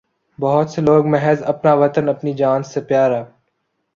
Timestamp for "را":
3.09-3.21